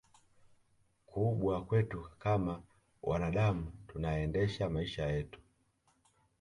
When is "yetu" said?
5.05-5.39